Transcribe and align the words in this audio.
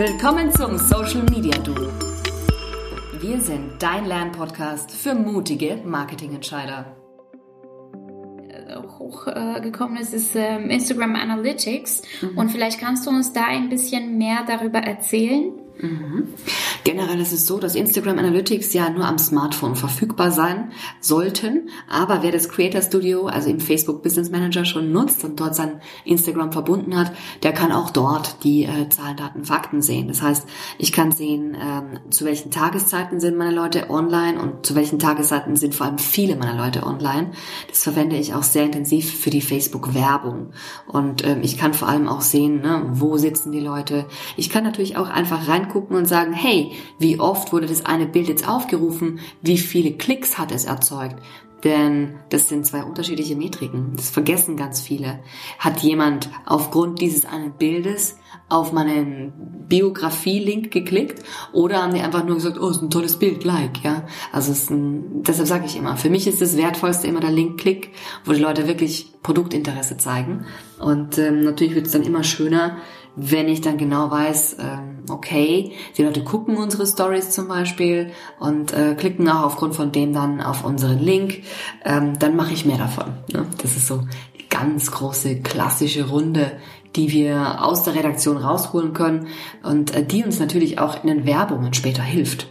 Willkommen 0.00 0.50
zum 0.50 0.78
Social 0.78 1.24
Media 1.24 1.58
Duo. 1.58 1.92
Wir 3.20 3.38
sind 3.42 3.82
dein 3.82 4.06
Lernpodcast 4.06 4.90
für 4.92 5.14
mutige 5.14 5.76
Marketingentscheider. 5.84 6.96
Äh, 8.48 8.76
hochgekommen 8.76 9.98
ist, 9.98 10.14
ist 10.14 10.34
ähm, 10.36 10.70
Instagram 10.70 11.16
Analytics. 11.16 12.00
Mhm. 12.22 12.38
Und 12.38 12.48
vielleicht 12.48 12.80
kannst 12.80 13.06
du 13.06 13.10
uns 13.10 13.34
da 13.34 13.44
ein 13.44 13.68
bisschen 13.68 14.16
mehr 14.16 14.38
darüber 14.46 14.78
erzählen. 14.78 15.52
Mhm. 15.78 16.28
Generell 16.84 17.20
ist 17.20 17.32
es 17.32 17.46
so, 17.46 17.58
dass 17.58 17.74
Instagram 17.74 18.18
Analytics 18.18 18.72
ja 18.72 18.88
nur 18.90 19.04
am 19.04 19.18
Smartphone 19.18 19.76
verfügbar 19.76 20.30
sein 20.30 20.72
sollten. 21.00 21.68
Aber 21.88 22.22
wer 22.22 22.32
das 22.32 22.48
Creator 22.48 22.82
Studio, 22.82 23.26
also 23.26 23.50
im 23.50 23.60
Facebook 23.60 24.02
Business 24.02 24.30
Manager 24.30 24.64
schon 24.64 24.92
nutzt 24.92 25.24
und 25.24 25.38
dort 25.38 25.54
sein 25.54 25.80
Instagram 26.04 26.52
verbunden 26.52 26.96
hat, 26.96 27.12
der 27.42 27.52
kann 27.52 27.72
auch 27.72 27.90
dort 27.90 28.42
die 28.44 28.64
äh, 28.64 28.88
Zahlen, 28.88 29.16
Daten, 29.16 29.44
Fakten 29.44 29.82
sehen. 29.82 30.08
Das 30.08 30.22
heißt, 30.22 30.46
ich 30.78 30.92
kann 30.92 31.12
sehen, 31.12 31.56
ähm, 31.60 32.10
zu 32.10 32.24
welchen 32.24 32.50
Tageszeiten 32.50 33.20
sind 33.20 33.36
meine 33.36 33.54
Leute 33.54 33.90
online 33.90 34.40
und 34.40 34.64
zu 34.64 34.74
welchen 34.74 34.98
Tageszeiten 34.98 35.56
sind 35.56 35.74
vor 35.74 35.86
allem 35.86 35.98
viele 35.98 36.36
meiner 36.36 36.56
Leute 36.56 36.84
online. 36.84 37.32
Das 37.68 37.82
verwende 37.82 38.16
ich 38.16 38.34
auch 38.34 38.42
sehr 38.42 38.64
intensiv 38.64 39.18
für 39.20 39.30
die 39.30 39.42
Facebook 39.42 39.94
Werbung. 39.94 40.52
Und 40.86 41.26
ähm, 41.26 41.40
ich 41.42 41.58
kann 41.58 41.74
vor 41.74 41.88
allem 41.88 42.08
auch 42.08 42.22
sehen, 42.22 42.62
ne, 42.62 42.82
wo 42.92 43.16
sitzen 43.16 43.52
die 43.52 43.60
Leute. 43.60 44.06
Ich 44.36 44.50
kann 44.50 44.64
natürlich 44.64 44.96
auch 44.96 45.08
einfach 45.08 45.48
reingucken 45.48 45.96
und 45.96 46.06
sagen, 46.06 46.32
hey, 46.32 46.72
wie 46.98 47.20
oft 47.20 47.52
wurde 47.52 47.66
das 47.66 47.86
eine 47.86 48.06
Bild 48.06 48.28
jetzt 48.28 48.48
aufgerufen, 48.48 49.20
wie 49.42 49.58
viele 49.58 49.92
Klicks 49.92 50.38
hat 50.38 50.52
es 50.52 50.64
erzeugt. 50.64 51.16
Denn 51.64 52.14
das 52.30 52.48
sind 52.48 52.64
zwei 52.64 52.82
unterschiedliche 52.82 53.36
Metriken. 53.36 53.92
Das 53.94 54.08
vergessen 54.08 54.56
ganz 54.56 54.80
viele. 54.80 55.20
Hat 55.58 55.80
jemand 55.80 56.30
aufgrund 56.46 57.00
dieses 57.00 57.26
einen 57.26 57.52
Bildes 57.52 58.16
auf 58.48 58.72
meinen 58.72 59.32
Biografie-Link 59.68 60.70
geklickt 60.70 61.22
oder 61.52 61.82
haben 61.82 61.94
die 61.94 62.00
einfach 62.00 62.24
nur 62.24 62.36
gesagt, 62.36 62.58
oh, 62.58 62.68
ist 62.68 62.82
ein 62.82 62.90
tolles 62.90 63.18
Bild, 63.18 63.44
like, 63.44 63.84
ja. 63.84 64.04
Also 64.32 64.52
es 64.52 64.62
ist 64.62 64.70
ein, 64.70 65.22
deshalb 65.22 65.46
sage 65.46 65.66
ich 65.66 65.76
immer, 65.76 65.96
für 65.96 66.10
mich 66.10 66.26
ist 66.26 66.40
das 66.40 66.56
Wertvollste 66.56 67.06
immer 67.06 67.20
der 67.20 67.30
Link-Klick, 67.30 67.90
wo 68.24 68.32
die 68.32 68.40
Leute 68.40 68.66
wirklich 68.66 69.12
Produktinteresse 69.22 69.98
zeigen. 69.98 70.46
Und 70.78 71.18
ähm, 71.18 71.42
natürlich 71.42 71.74
wird 71.74 71.86
es 71.86 71.92
dann 71.92 72.02
immer 72.02 72.24
schöner, 72.24 72.78
wenn 73.16 73.48
ich 73.48 73.60
dann 73.60 73.78
genau 73.78 74.10
weiß, 74.10 74.56
ähm, 74.60 75.04
okay, 75.10 75.72
die 75.96 76.02
Leute 76.02 76.22
gucken 76.24 76.56
unsere 76.56 76.86
Stories 76.86 77.30
zum 77.30 77.48
Beispiel 77.48 78.12
und 78.38 78.72
äh, 78.72 78.94
klicken 78.94 79.28
auch 79.28 79.42
aufgrund 79.42 79.74
von 79.74 79.92
dem 79.92 80.12
dann 80.12 80.40
auf 80.40 80.64
unseren 80.64 80.98
Link, 80.98 81.42
ähm, 81.84 82.18
dann 82.18 82.36
mache 82.36 82.52
ich 82.52 82.64
mehr 82.64 82.78
davon. 82.78 83.14
Ne? 83.32 83.46
Das 83.60 83.76
ist 83.76 83.86
so 83.86 84.02
die 84.38 84.48
ganz 84.48 84.90
große 84.90 85.40
klassische 85.40 86.08
Runde, 86.08 86.52
die 86.96 87.12
wir 87.12 87.64
aus 87.64 87.82
der 87.82 87.94
Redaktion 87.94 88.36
rausholen 88.36 88.92
können 88.92 89.28
und 89.62 89.94
äh, 89.94 90.04
die 90.04 90.24
uns 90.24 90.38
natürlich 90.38 90.78
auch 90.78 91.02
in 91.02 91.08
den 91.08 91.26
Werbungen 91.26 91.74
später 91.74 92.02
hilft. 92.02 92.48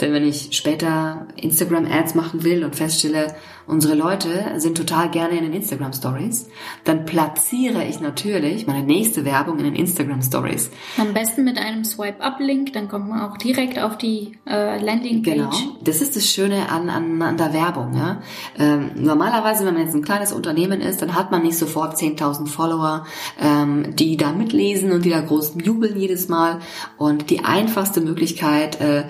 Denn 0.00 0.12
wenn 0.12 0.26
ich 0.26 0.48
später 0.52 1.26
Instagram-Ads 1.36 2.14
machen 2.14 2.44
will 2.44 2.64
und 2.64 2.76
feststelle, 2.76 3.34
unsere 3.66 3.94
Leute 3.94 4.54
sind 4.56 4.76
total 4.76 5.10
gerne 5.10 5.36
in 5.36 5.44
den 5.44 5.52
Instagram 5.52 5.92
Stories, 5.92 6.48
dann 6.84 7.04
platziere 7.04 7.84
ich 7.84 8.00
natürlich 8.00 8.66
meine 8.66 8.84
nächste 8.84 9.24
Werbung 9.24 9.58
in 9.58 9.64
den 9.64 9.76
Instagram 9.76 10.22
Stories. 10.22 10.70
Am 10.98 11.14
besten 11.14 11.44
mit 11.44 11.58
einem 11.58 11.84
Swipe-Up-Link, 11.84 12.72
dann 12.72 12.88
kommt 12.88 13.08
man 13.08 13.20
auch 13.20 13.36
direkt 13.36 13.78
auf 13.78 13.96
die 13.98 14.38
äh, 14.46 14.82
Landing-Page. 14.82 15.36
Genau, 15.36 15.50
das 15.82 16.00
ist 16.00 16.16
das 16.16 16.26
Schöne 16.26 16.68
an, 16.70 16.88
an, 16.88 17.22
an 17.22 17.36
der 17.36 17.52
Werbung. 17.52 17.94
Ja? 17.94 18.22
Ähm, 18.58 18.90
normalerweise, 18.96 19.64
wenn 19.64 19.74
man 19.74 19.84
jetzt 19.84 19.94
ein 19.94 20.02
kleines 20.02 20.32
Unternehmen 20.32 20.80
ist, 20.80 21.02
dann 21.02 21.14
hat 21.14 21.30
man 21.30 21.42
nicht 21.42 21.56
sofort 21.56 21.96
10.000 21.96 22.48
Follower, 22.48 23.06
ähm, 23.40 23.94
die 23.94 24.16
da 24.16 24.32
mitlesen 24.32 24.92
und 24.92 25.04
die 25.04 25.10
da 25.10 25.20
groß 25.20 25.54
jubeln 25.62 25.98
jedes 25.98 26.28
Mal. 26.28 26.58
Und 26.98 27.30
die 27.30 27.44
einfachste 27.44 28.00
Möglichkeit 28.00 28.80
äh, 28.80 29.04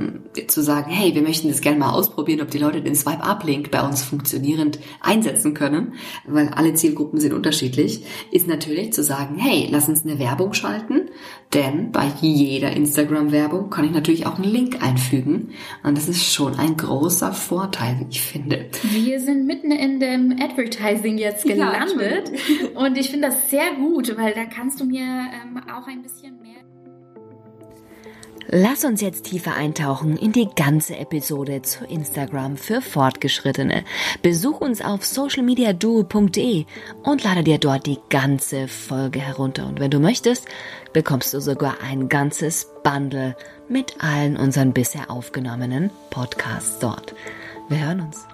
ähm, 0.00 0.48
zu 0.48 0.62
sagen, 0.62 0.90
hey, 0.90 1.14
wir 1.14 1.22
möchten 1.22 1.48
das 1.48 1.60
gerne 1.60 1.78
mal 1.78 1.92
ausprobieren, 1.92 2.40
ob 2.40 2.50
die 2.50 2.58
Leute 2.58 2.82
den 2.82 2.94
Swipe-Up-Link 2.94 3.70
bei 3.70 3.82
uns 3.82 4.02
funktionierend 4.02 4.78
einsetzen 5.00 5.54
können, 5.54 5.94
weil 6.26 6.48
alle 6.48 6.74
Zielgruppen 6.74 7.20
sind 7.20 7.32
unterschiedlich, 7.32 8.04
ist 8.30 8.46
natürlich 8.46 8.92
zu 8.92 9.02
sagen, 9.02 9.36
hey, 9.36 9.68
lass 9.70 9.88
uns 9.88 10.04
eine 10.04 10.18
Werbung 10.18 10.52
schalten, 10.54 11.10
denn 11.54 11.92
bei 11.92 12.06
jeder 12.20 12.70
Instagram-Werbung 12.70 13.70
kann 13.70 13.84
ich 13.84 13.92
natürlich 13.92 14.26
auch 14.26 14.36
einen 14.36 14.50
Link 14.50 14.82
einfügen 14.82 15.50
und 15.82 15.96
das 15.96 16.08
ist 16.08 16.32
schon 16.32 16.54
ein 16.54 16.76
großer 16.76 17.32
Vorteil, 17.32 18.00
wie 18.00 18.10
ich 18.10 18.22
finde. 18.22 18.66
Wir 18.82 19.20
sind 19.20 19.46
mitten 19.46 19.70
in 19.70 20.00
dem 20.00 20.36
Advertising 20.40 21.18
jetzt 21.18 21.44
gelandet 21.44 22.30
ja, 22.30 22.80
und 22.80 22.96
ich 22.96 23.10
finde 23.10 23.28
das 23.28 23.50
sehr 23.50 23.74
gut, 23.74 24.16
weil 24.16 24.32
da 24.34 24.44
kannst 24.44 24.80
du 24.80 24.84
mir 24.84 25.02
ähm, 25.02 25.60
auch 25.68 25.86
ein 25.86 26.02
bisschen 26.02 26.40
mehr 26.40 26.50
Lass 28.48 28.84
uns 28.84 29.00
jetzt 29.00 29.26
tiefer 29.26 29.54
eintauchen 29.54 30.16
in 30.16 30.32
die 30.32 30.48
ganze 30.56 30.96
Episode 30.96 31.62
zu 31.62 31.84
Instagram 31.84 32.56
für 32.56 32.80
Fortgeschrittene. 32.80 33.84
Besuch 34.22 34.60
uns 34.60 34.82
auf 34.82 35.04
socialmediaduo.de 35.04 36.64
und 37.02 37.22
lade 37.22 37.44
dir 37.44 37.58
dort 37.58 37.86
die 37.86 37.98
ganze 38.08 38.66
Folge 38.66 39.20
herunter. 39.20 39.66
Und 39.66 39.78
wenn 39.78 39.90
du 39.90 40.00
möchtest, 40.00 40.46
bekommst 40.92 41.32
du 41.34 41.40
sogar 41.40 41.76
ein 41.82 42.08
ganzes 42.08 42.66
Bundle 42.82 43.36
mit 43.68 44.02
allen 44.02 44.36
unseren 44.36 44.72
bisher 44.72 45.10
aufgenommenen 45.10 45.90
Podcasts 46.10 46.78
dort. 46.80 47.14
Wir 47.68 47.86
hören 47.86 48.00
uns. 48.00 48.26